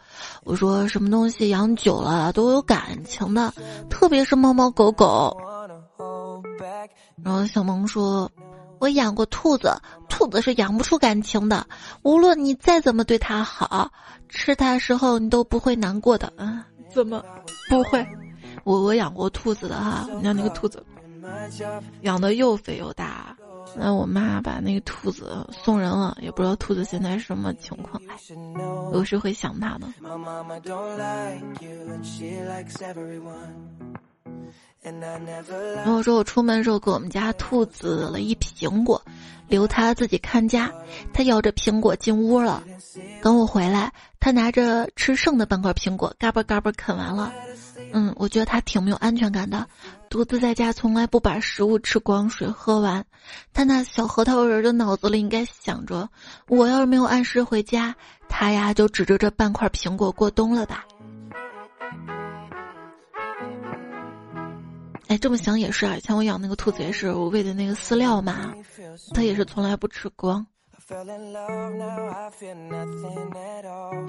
[0.43, 3.53] 我说什么东西养久了都有感情的，
[3.89, 5.35] 特别是猫猫狗狗。
[7.23, 8.29] 然后小萌说
[8.79, 9.73] ：“我养过兔子，
[10.09, 11.65] 兔子是养不出感情的，
[12.03, 13.89] 无论你再怎么对它好，
[14.29, 17.23] 吃它时候你都不会难过的。”啊，怎么
[17.69, 18.05] 不会？
[18.63, 20.83] 我我养过兔子的哈，你看那个兔子
[22.01, 23.35] 养的又肥又大。
[23.73, 28.01] 那我妈把那个兔子送人了，也不知道兔子现在什么情况。
[28.93, 29.87] 有时会想它的。
[35.83, 39.01] 然后说我出门的时候给我们家兔子了一苹果，
[39.47, 40.71] 留它自己看家。
[41.11, 42.63] 它咬着苹果进屋了，
[43.21, 47.33] 等我回来，它拿着吃剩的半块苹果，嘎巴嘎巴啃完了。
[47.93, 49.67] 嗯，我觉得它挺没有安全感的，
[50.09, 53.05] 独自在家从来不把食物吃光，水喝完。
[53.53, 56.09] 他那小核桃仁的脑子里应该想着，
[56.47, 57.95] 我要是没有按时回家，
[58.27, 60.85] 他呀就指着这半块苹果过冬了吧。
[65.07, 65.95] 哎，这么想也是啊。
[65.95, 68.53] 以前我养那个兔子也是，我喂的那个饲料嘛，
[69.13, 70.45] 它也是从来不吃光。
[70.87, 70.93] 你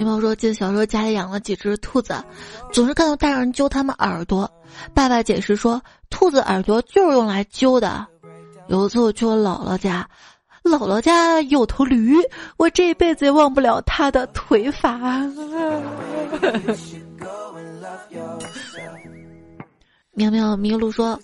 [0.05, 2.15] 朋友说，记得小时候家里养了几只兔子，
[2.71, 4.51] 总是看到大人揪它们耳朵。
[4.93, 8.07] 爸爸解释说，兔子耳朵就是用来揪的。
[8.69, 10.07] 有一次我去我姥姥家，
[10.63, 12.15] 姥姥家有头驴，
[12.59, 15.01] 我这辈子也忘不了它的腿法。
[20.13, 21.19] 苗苗迷路说：“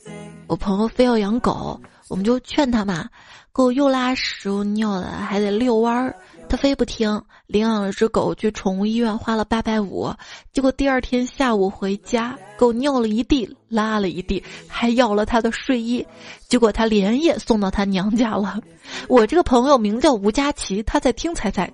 [0.49, 3.07] 我朋友非要养狗，我们就劝他嘛。
[3.53, 6.17] 狗又拉屎又尿的，还得遛弯儿，
[6.49, 7.23] 他非不听。
[7.47, 10.11] 领养了只狗去宠物医院，花了八百五。
[10.53, 16.05] 结果第二天下午回家，狗尿了一地，拉了一地，还咬了他的睡衣。
[16.49, 18.59] 结果他连夜送到他娘家了。
[19.07, 21.71] 我这个朋友名叫吴佳琪，他在听彩彩，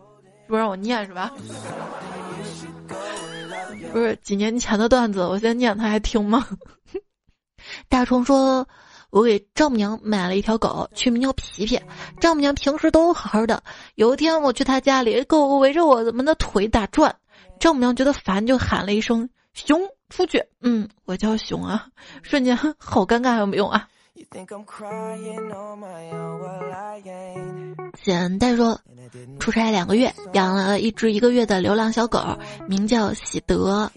[0.49, 1.31] 不让我念是吧？
[3.93, 6.45] 不是几年前的段子，我先念，他还听吗？”
[7.89, 8.67] 大虫说
[9.11, 11.81] ：“我给丈母娘买了一条狗，取名叫皮皮。
[12.21, 13.63] 丈母娘平时都好好的，
[13.95, 17.15] 有一天我去她家里，狗围着我们的腿打转。
[17.59, 20.45] 丈母娘觉得烦，就喊了一声‘熊出去’。
[20.61, 21.87] 嗯，我叫熊啊，
[22.23, 23.89] 瞬间好尴尬，有没有啊？”
[28.03, 28.81] 简代说，
[29.39, 32.21] 出差两个月，养了一只一个月的流浪小狗，
[32.67, 33.91] 名叫喜德。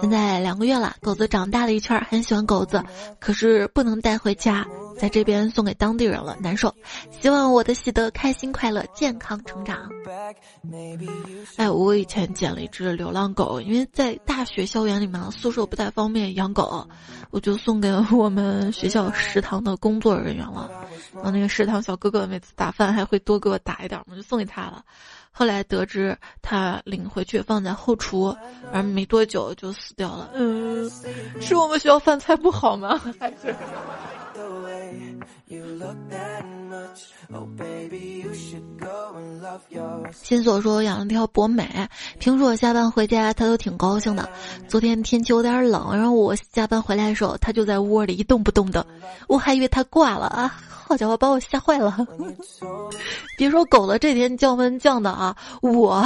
[0.00, 2.82] 现在两个月了，狗子长大了一圈，很喜欢狗子，
[3.18, 4.66] 可是不能带回家，
[5.00, 6.74] 在这边送给当地人了，难受。
[7.22, 9.90] 希望我的喜德开心快乐，健康成长。
[11.56, 16.86] 哎，我以前捡了一只流浪狗，因为在大学校园里面宿舍不太方便养狗，
[17.30, 20.70] 我就送给我们学校食堂的工作人员了。
[21.14, 24.84] 然后那个食堂小哥哥每次打饭还会多给我打一点嘛，就送给他了。
[25.32, 28.36] 后来得知他领回去放在后厨，
[28.72, 30.30] 而没多久就死掉了。
[30.34, 30.90] 嗯，
[31.40, 33.00] 是我们学校饭菜不好吗？
[33.18, 33.54] 还是？
[40.12, 41.88] 新所说养了条博美，
[42.18, 44.28] 平时我下班回家，它都挺高兴的。
[44.68, 48.86] 昨天天气有点冷，然后我下班回来的时候，它就在窝里一动不动的，
[49.28, 50.60] 我还以为它挂了啊！
[50.90, 51.96] 好家伙，把我吓坏了。
[53.38, 56.04] 别说狗了，这天降温降的啊，我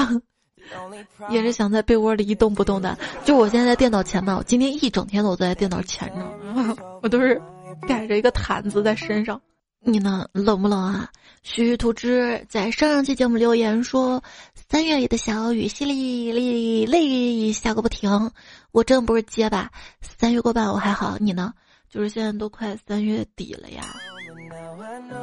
[1.31, 2.99] 也是想在被窝里一动不动的。
[3.25, 7.40] 就我现在在电脑前嘛，我今天一整天都在电脑前呢，我都是。
[7.88, 9.38] 盖着一个毯子在身上，
[9.81, 10.27] 你呢？
[10.33, 11.11] 冷不冷啊？
[11.42, 14.23] 徐图之在上上期节目留言说，
[14.70, 18.31] 三月里的小雨淅沥沥沥下个不停。
[18.70, 19.70] 我真不是结巴，
[20.01, 21.53] 三月过半我还好，你呢？
[21.90, 23.83] 就是现在都快三月底了呀，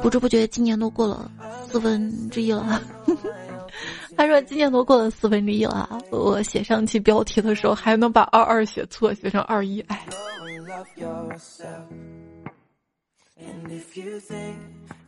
[0.00, 1.30] 不知不觉今年都过了
[1.70, 2.82] 四分之一了。
[4.16, 10.04] 他说今年都过了四分之一了，我写上期标题的时候还能把二二写错，写成二一，哎。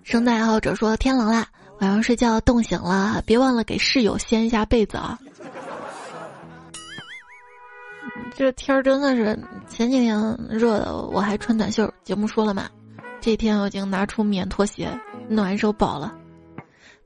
[0.02, 1.46] 圣诞爱好者说：“天冷了，
[1.80, 5.18] 晚上睡觉冻醒了，别忘了给室友掀一下被子啊！”
[8.36, 11.92] 这天儿真的是前几天热的，我还穿短袖。
[12.02, 12.68] 节目说了嘛，
[13.24, 16.14] 这天我已经拿出棉拖鞋暖手宝了。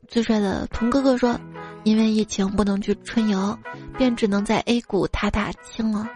[0.08, 1.38] 最帅的童哥哥说
[1.84, 3.56] ：“因为疫情不能去春游，
[3.96, 6.08] 便只能在 A 股踏踏青了。”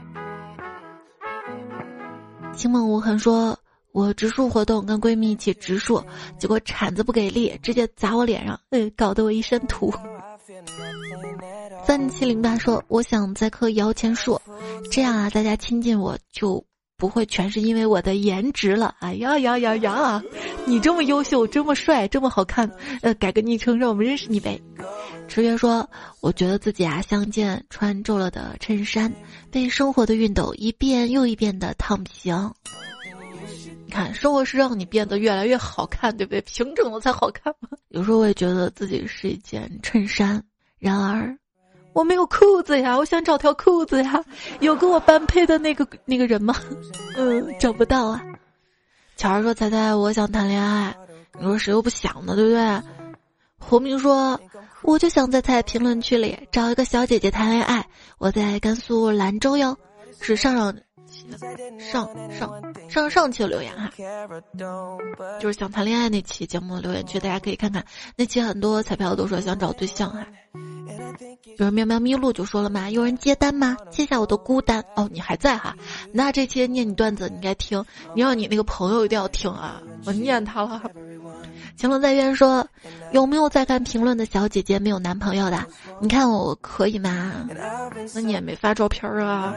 [2.53, 3.57] 清梦无痕说。
[3.93, 6.03] 我植树活动跟闺蜜一起植树，
[6.39, 9.93] 结果铲子不给力，直接砸我脸上，呃，搞得我一身土。
[11.85, 14.41] 三七零八说：“我想栽棵摇钱树，
[14.91, 16.65] 这样啊，大家亲近我就
[17.03, 20.23] 不会全是因为我的颜值了。”哎呀呀呀呀！
[20.65, 22.71] 你这么优秀，这么帅，这么好看，
[23.03, 24.63] 呃，改个昵称让我们认识你呗。
[25.27, 25.91] 池月说
[26.23, 29.13] ：“我觉得自己啊，像件穿皱了的衬衫，
[29.51, 32.53] 被生活的熨斗一遍又一遍的烫平。”
[33.91, 36.41] 看，生活是让你变得越来越好看，对不对？
[36.43, 37.71] 平整了才好看吗？
[37.89, 40.41] 有时候我也觉得自己是一件衬衫，
[40.79, 41.37] 然而
[41.93, 44.25] 我没有裤子呀，我想找条裤子呀。
[44.61, 46.55] 有跟我般配的那个那个人吗？
[47.17, 48.23] 嗯，找不到啊。
[49.17, 50.95] 巧儿说：“猜猜，我想谈恋爱。”
[51.39, 52.35] 你说谁又不想呢？
[52.35, 52.83] 对不对？
[53.59, 54.41] 胡明说
[54.83, 57.87] ：“我就想在在评论区里找一个小姐姐谈恋爱。
[58.19, 59.77] 我在甘肃兰州哟，
[60.21, 60.75] 是上上。”
[61.79, 63.91] 上上上上期的留言哈，
[65.41, 67.85] 就是想谈恋爱那期节目留言区，大家可以看看
[68.17, 70.27] 那期很多彩票都说想找对象哈。
[71.45, 73.77] 比如喵喵咪路就说了嘛，有人接单吗？
[73.91, 75.77] 接下我的孤单哦，你还在哈？
[76.13, 80.83] 那这期念你段子你应该听，你让你那个朋友一定要听啊，我念他了。
[81.77, 82.67] 晴乐在院说
[83.13, 85.65] ：“有没有在看评论的小姐姐没有男朋友的？
[86.01, 87.49] 你看我可以吗？
[88.15, 89.55] 那你也没发照片啊。”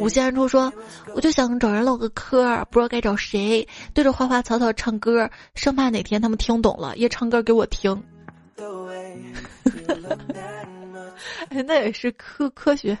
[0.00, 0.72] 无限暗处说
[1.14, 8.02] ：“我就想找人唠个嗑，不知道该找谁，对着花花草草唱歌，生怕哪天他们听懂了也唱歌给我听。
[11.50, 12.96] 哎， 那也是科科学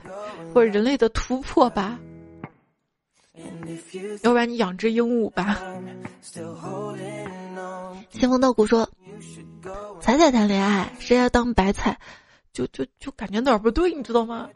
[0.52, 1.98] 或者人类的突破吧？
[4.22, 5.60] 要不然你养只鹦鹉吧。”
[8.10, 8.88] 仙风道骨说
[10.00, 11.98] ：“彩彩谈恋爱，谁要当白菜，
[12.52, 14.48] 就就就感觉哪儿不对，你知道吗？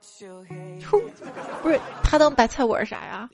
[1.63, 3.29] 不是他当白菜，我是啥呀？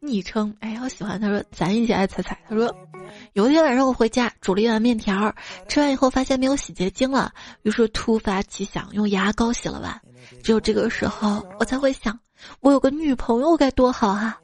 [0.00, 1.20] 昵称哎，我喜欢。
[1.20, 2.38] 他说咱一起爱彩彩。
[2.48, 2.72] 他说
[3.32, 5.34] 有一天晚上我回家煮了一碗面条，
[5.68, 10.00] 吃完以后发现没有洗洁精了，于是突发奇想用牙膏洗了碗。
[10.42, 12.18] 只有这个时候我才会想，
[12.60, 14.38] 我有个女朋友该多好啊！”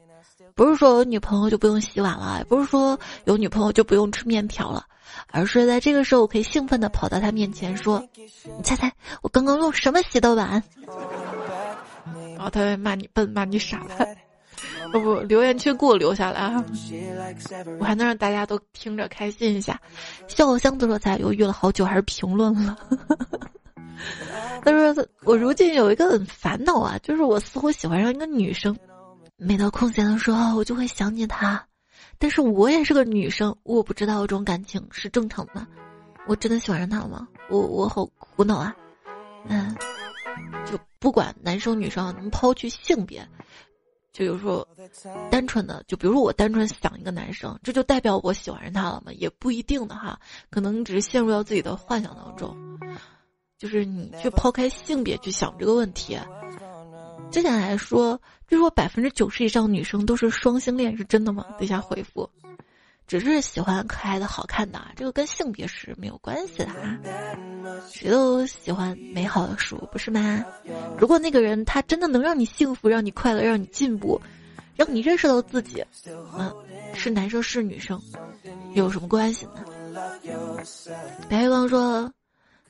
[0.55, 4.85] 不是说有女朋友就不用洗碗了，也不是说有女朋友就不用吃面条了，
[5.31, 8.03] 而是在这个时候，我可以兴奋的跑到他面前说
[8.57, 10.61] ：“你猜猜我刚刚用什么洗的碗？”
[12.35, 13.81] 然后他会骂你笨，骂你傻。
[14.91, 16.63] 不不，留言区给我留下来啊！
[17.79, 19.79] 我还能让大家都听着开心一下。
[20.27, 22.77] 笑箱子说：“才犹豫了好久，还是评论了。
[24.63, 28.77] ”他说：“我如今有一个很烦恼啊，就是我似乎喜欢上一个女生。”
[29.37, 31.67] 每到空闲的时候，我就会想起他，
[32.17, 35.65] 但是我也是个女生，我不知道这种感情是正常的？
[36.27, 37.27] 我真的喜欢上他了吗？
[37.49, 38.75] 我我好苦恼啊！
[39.47, 39.75] 嗯，
[40.65, 43.27] 就不管男生女生，能抛去性别，
[44.13, 44.65] 就有时候
[45.29, 49.11] 单纯的，就比如说我单纯想一个男生，这就代表我喜欢上他了吗？
[49.13, 50.17] 也不一定的哈，
[50.49, 52.55] 可能只是陷入到自己的幻想当中。
[53.57, 56.17] 就是你去抛开性别去想这个问题。
[57.31, 58.21] 之前来说，
[58.53, 61.43] 据说百分之九十以上女生都是双性恋，是真的吗？
[61.57, 62.29] 底下回复，
[63.07, 66.99] 只是喜欢可爱的好看的，这个跟性别是没有关系的啊。
[67.89, 70.45] 谁都喜欢美好的事物，不是吗？
[70.99, 74.21] 如果那个人他真的能让你幸福，让你快乐，让你进步，
[74.75, 75.83] 让你认识到自己，
[76.37, 76.53] 嗯，
[76.93, 77.99] 是男生是女生，
[78.75, 79.65] 有什么关系呢？
[81.27, 82.13] 白月光说。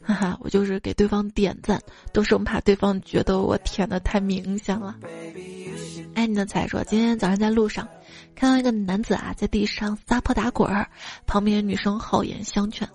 [0.06, 4.96] 哈哈，我就是给对方点赞，都生怕对方觉得我舔的太明显了。
[6.14, 7.88] 爱你的彩说，今天早上在路上，
[8.36, 10.88] 看到一个男子啊在地上撒泼打滚儿，
[11.26, 12.88] 旁边女生好言相劝：“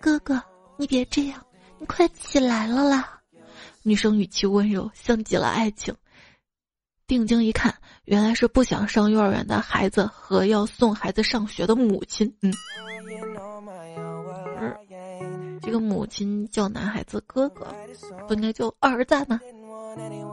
[0.00, 0.40] 哥哥，
[0.76, 1.44] 你别这样，
[1.78, 3.20] 你快起来了啦。”
[3.82, 5.94] 女生语气温柔，像极了爱情。
[7.06, 12.32] 定睛一看，原来是不想上幼儿园的孩子和要送孩子上学的母亲。
[12.42, 12.52] 嗯。
[15.70, 17.72] 一个母亲叫男孩子哥哥，
[18.26, 19.40] 不应该叫儿子吗？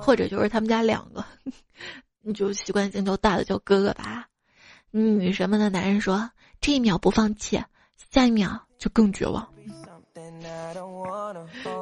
[0.02, 1.24] 或者就是他们家两个，
[2.24, 4.28] 你就习惯性叫大的叫哥哥吧。
[4.90, 6.28] 女神们的男人说
[6.60, 7.64] ：“这一秒不放弃，
[8.12, 9.48] 下一秒就更绝望。”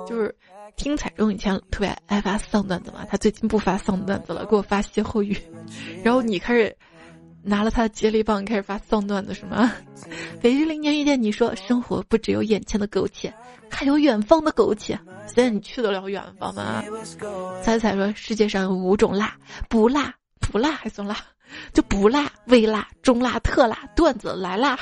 [0.05, 0.35] 就是
[0.75, 5.37] 听彩中以前特别爱发丧段子嘛，他最近不发丧段子了，给我发歇后语，
[6.03, 6.75] 然后你开始。
[7.45, 9.71] 拿了他的接力棒开始发丧段子是吗？
[10.41, 13.31] 北日零年遇见你说生活不只有眼前的苟且，
[13.69, 14.99] 还有远方的苟且。
[15.27, 16.83] 现在你去得了远方吗？
[17.61, 19.37] 彩彩说世界上有五种辣，
[19.69, 21.17] 不辣不辣还算辣，
[21.71, 23.77] 就不辣、微辣、中辣、特辣。
[23.95, 24.79] 段子来啦，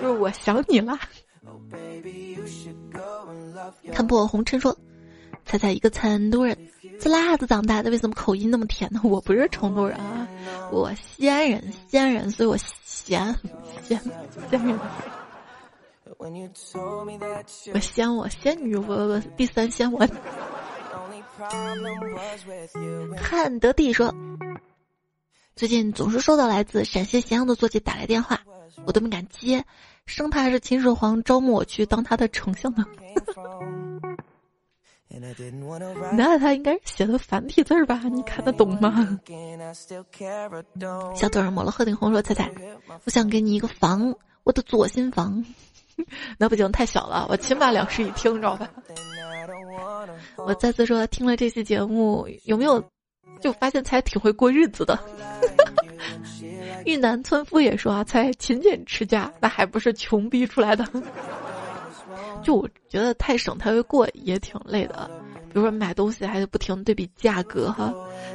[0.00, 0.98] 就是我想你啦。
[3.92, 4.76] 看破红尘说。
[5.46, 6.56] 猜猜一个成都人，
[7.00, 9.00] 吃辣子长大的，为什么口音那么甜呢？
[9.02, 10.28] 我不是成都人啊，
[10.70, 13.34] 我西安人，西安人，所以我咸
[13.82, 13.98] 咸
[14.50, 14.78] 咸人。
[17.72, 20.06] 我仙我仙女，我我第三仙我。
[23.16, 24.14] 汉德弟说，
[25.56, 28.38] 最近总是收到来自陕西咸阳的座机打来电话，
[28.84, 29.64] 我都没敢接，
[30.04, 32.84] 生怕是秦始皇招募我去当他的丞相呢。
[36.12, 38.00] 那他应该是写的繁体字吧？
[38.12, 39.18] 你看得懂吗？
[41.16, 42.50] 小嘴儿抹了鹤顶红说：“彩彩，
[43.04, 45.44] 我想给你一个房，我的左心房。
[46.38, 48.70] ”那不行，太小了，我起码两室一厅，知道吧？
[50.36, 52.82] 我再次说，听了这期节目，有没有
[53.40, 54.98] 就发现才挺会过日子的？
[56.86, 60.86] 玉南村夫也说啊，才勤俭持家，那还不是穷逼出来的？
[62.42, 65.10] 就我觉得太省太会过也挺累的，
[65.48, 67.92] 比如说买东西还得不停对比价格哈，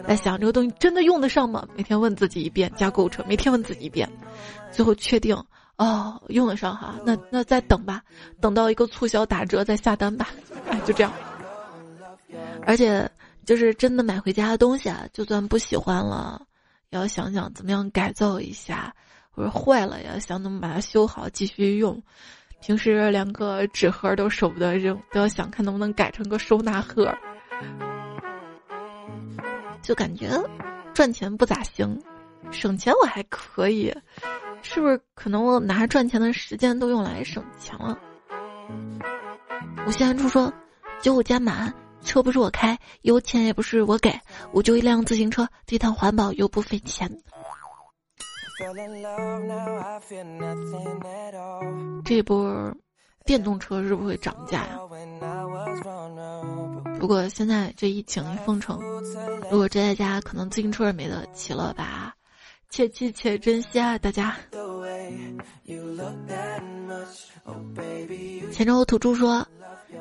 [0.08, 1.68] 在想这个东西真的用得上吗？
[1.76, 4.10] 每天问自己一遍，加购物车每天问自己一遍，
[4.72, 5.36] 最后确定。
[5.78, 8.01] 哦，用得上哈，那那再等吧，
[8.39, 10.30] 等到一个促销打折再下单吧，
[10.70, 11.12] 哎，就这样。
[12.66, 13.12] 而且
[13.43, 16.41] 就是真的买回家的东西啊，就算不喜欢了，
[16.91, 18.95] 也要想想怎么样改造一下，
[19.32, 22.01] 或者坏了呀，想怎么把它修好继续用。
[22.66, 27.16] 平时连个纸盒都舍不得扔，都要想看能不能改成个收纳盒。
[29.84, 30.32] 就感觉
[30.91, 32.01] 赚钱不咋行，
[32.49, 33.95] 省钱我还可以。
[34.63, 37.95] 是不是可能我拿赚钱的时间都用来省钱了？
[39.86, 40.51] 我现在就说
[40.99, 41.72] 九五加满，
[42.03, 44.11] 车不是我开，油钱也不是我给，
[44.51, 47.07] 我就一辆自行车，这趟环保又不费钱。
[52.06, 52.74] 这波
[53.26, 54.80] 电动车是不是会涨价呀？
[56.97, 58.80] 不过现在这疫情一封城，
[59.51, 62.16] 如果宅在家，可能自行车也没得骑了吧。
[62.70, 64.36] 切记且珍惜啊，大家！
[68.53, 69.45] 前周土猪说：“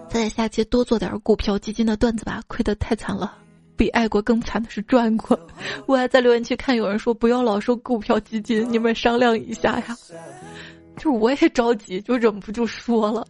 [0.09, 3.39] 咱在下期多做点股票基金的段子吧，亏得太惨了。
[3.77, 5.39] 比爱国更惨的是赚过。
[5.87, 9.97] ”我还在留言区看有人说：“不要老说股票基金，你们商量一下呀。”
[10.97, 13.27] 就是我也着急，就忍不住说了。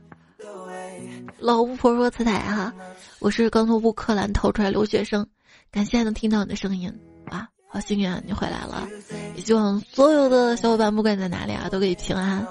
[1.39, 2.73] 老巫婆说：“彩彩哈，
[3.21, 5.27] 我是刚从乌克兰逃出来留学生，
[5.71, 6.93] 感谢能听到你的声音
[7.27, 8.89] 啊。”好幸运啊，你回来了！
[9.35, 12.47] 也希望所有的小伙伴，不管你在哪里啊，都可以平安。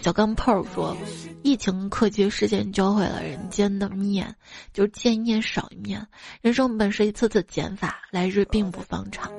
[0.00, 0.96] 小钢炮说
[1.42, 4.34] ：“疫情科技事件教会了人间的面，
[4.72, 6.06] 就是见一面少一面。
[6.40, 9.30] 人生本是一次次减法，来日并不方长。”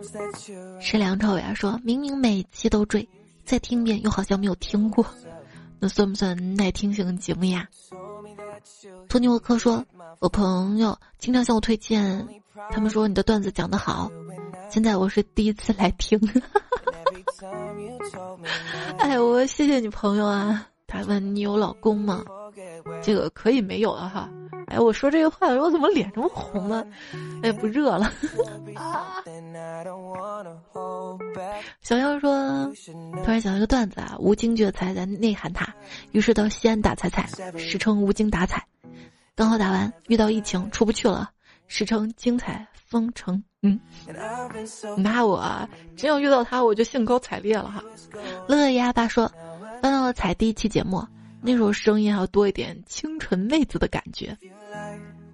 [0.81, 3.07] 是梁朝伟说：“明明每期都追，
[3.45, 5.05] 再听遍又好像没有听过，
[5.79, 7.67] 那算不算耐听型节目呀？”
[9.07, 9.85] 托尼沃克说
[10.19, 12.27] ：“我朋友经常向我推荐，
[12.69, 14.11] 他们说你的段子讲得好。”
[14.69, 16.19] 现在我是第一次来听，
[18.99, 20.67] 哎，我谢谢你朋友啊。
[20.87, 22.23] 他问你有老公吗？
[23.03, 24.27] 这个可以没有了哈。
[24.67, 26.83] 哎，我说这个话的时候怎么脸这么红呢？
[27.43, 28.11] 哎，不热了。
[31.81, 32.71] 小妖说，
[33.23, 35.71] 突然想到一个段子啊，吴京觉得彩在内涵他，
[36.11, 38.65] 于是到西安打彩彩，史称吴京打彩。
[39.35, 41.29] 刚好打完，遇到疫情出不去了，
[41.67, 43.43] 史称精彩封城。
[43.61, 43.79] 嗯，
[44.97, 47.83] 那我真要遇到他，我就兴高采烈了哈。
[48.47, 49.29] 乐呀爸说，
[49.81, 51.05] 翻到了彩第一期节目，
[51.41, 54.37] 那时候声音还要多一点清纯妹子的感觉。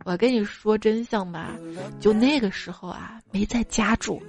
[0.06, 1.56] 我跟你说真相吧，
[2.00, 4.22] 就那个时候啊，没在家住，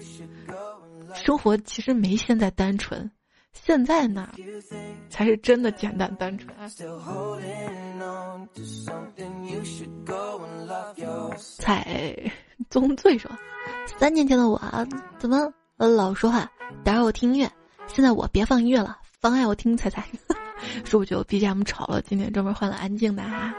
[1.14, 3.11] 生活其实没现在单纯。
[3.65, 4.29] 现在呢，
[5.09, 6.55] 才是真的简单单纯。
[11.59, 12.33] 彩
[12.71, 13.31] 宗罪说。
[13.99, 14.87] 三年前的我啊
[15.19, 16.49] 怎么老说话
[16.85, 17.51] 打扰我听音乐？
[17.89, 20.05] 现在我别放音乐了，妨碍我听彩彩。
[20.85, 22.01] 是不是觉得 BGM 吵了？
[22.03, 23.55] 今天专门换了安静的哈。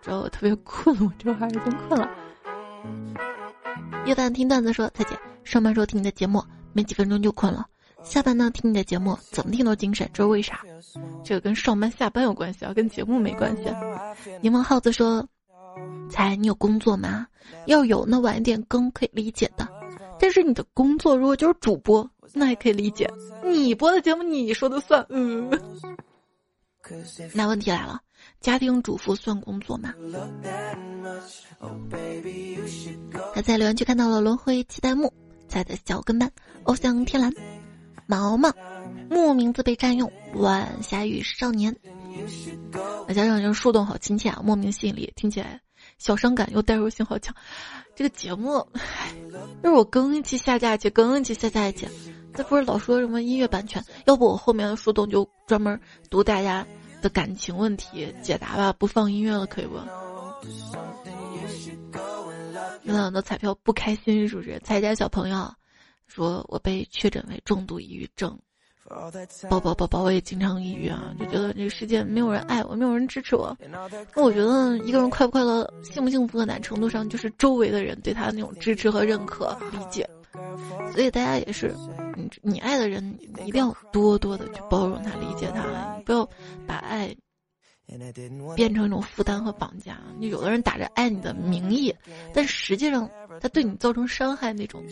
[0.00, 2.10] 主要我特别困，我这会儿已经困了。
[4.06, 6.42] 夜半听段子说，彩姐上班时候听你的节目，
[6.72, 7.64] 没几分钟就困了；
[8.04, 10.60] 下班呢听你的节目，怎么听都精神，这是为啥？
[11.24, 13.64] 这个跟上班下班有关系啊，跟节目没关系。
[14.40, 15.26] 柠檬耗子说。
[16.10, 17.26] 猜你有工作吗？
[17.64, 19.66] 要有，那晚一点更可以理解的。
[20.20, 23.10] 但是你的工作如果就是主播，那也可以理解。
[23.42, 25.04] 你播的节目你说的算。
[25.08, 25.50] 嗯。
[27.32, 27.98] 那问题来了，
[28.38, 29.94] 家庭主妇算工作吗？
[33.34, 35.10] 他在留言区看到了轮回期待木，
[35.48, 36.30] 在的小跟班，
[36.64, 37.32] 偶像天蓝，
[38.06, 38.52] 毛毛，
[39.10, 41.74] 木名字被占用，晚霞与少年。
[43.08, 45.60] 再加上就树洞好亲切啊，莫名吸引力，听起来
[45.98, 47.34] 小伤感又代入性好强。
[47.94, 48.66] 这个节目，
[49.62, 51.86] 就是我更一期下架去，更一期下架一期。
[52.34, 53.84] 这不是老说什么音乐版权？
[54.06, 55.78] 要不我后面的树洞就专门
[56.08, 56.66] 读大家
[57.02, 59.76] 的感情问题解答吧，不放音乐了，可以不？
[62.84, 64.60] 有很多彩票不开心，是不是？
[64.64, 65.54] 彩家小朋友
[66.14, 68.38] 说我被确诊为重度抑郁症。
[69.48, 73.56] 宝宝宝宝，我也经常抑郁啊，就觉得这个世界没有人爱我，没有人支持我。
[74.14, 80.06] 那我觉得一个人快不快乐、幸不幸福，很大程度上就是周围的人对他那种支持和认可、理解。
[80.92, 81.74] 所以大家也是，
[82.16, 83.02] 你你爱的人
[83.46, 85.62] 一定要多多的去包容他、理解他，
[86.04, 86.28] 不要
[86.66, 87.14] 把爱。
[88.54, 89.98] 变成一种负担和绑架。
[90.18, 91.94] 你有的人打着爱你的名义，
[92.32, 93.08] 但实际上
[93.40, 94.82] 他对你造成伤害那种，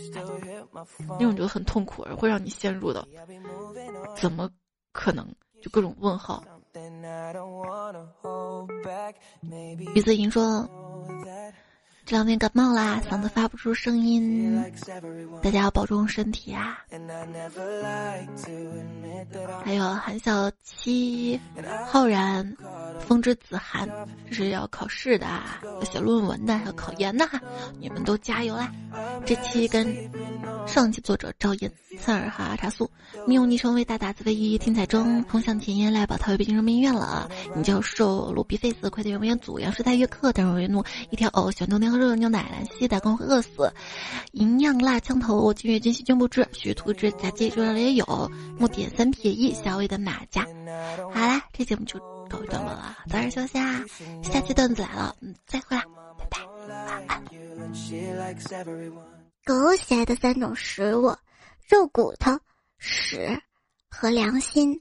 [1.19, 3.07] 那种就很痛苦，而会让你陷入的。
[4.17, 4.51] 怎么
[4.93, 5.27] 可能？
[5.63, 6.43] 就各种问号。
[9.95, 10.69] 于子莹说。
[12.11, 14.61] 这两天感冒啦，嗓子发不出声音，
[15.41, 16.77] 大家要保重身体啊！
[19.65, 21.39] 还有韩小七、
[21.87, 22.57] 浩然、
[22.99, 23.89] 风之子涵，
[24.29, 25.25] 这是要考试的，
[25.63, 27.25] 要写论文的，要考研的，
[27.79, 28.73] 你们都加油啦！
[29.25, 29.97] 这期跟
[30.67, 32.91] 上期作者赵岩、三儿哈茶素，
[33.25, 42.00] 命用昵称为大大紫飞鱼听彩中，风向前沿来宝桃被病人民医院了，你叫瘦鲁比 face，快点原文组，杨世泰约克，但是为怒，一条藕，喜欢冬天喝。
[42.01, 43.71] 热牛奶，兰溪打工会饿死，
[44.33, 50.47] 营养辣枪头，我今月金细菌不知，许图之假借这也有，木点三撇一，小伟的马甲。
[51.13, 53.85] 好啦，这节目就告一段落了，早点休息啊！
[54.23, 55.85] 下期段子来了，嗯，再会啦，
[56.19, 56.39] 拜拜，
[56.69, 57.23] 晚安。
[59.45, 61.15] 狗喜爱的三种食物：
[61.69, 62.33] 肉骨头、
[62.79, 63.39] 屎
[63.91, 64.81] 和良心。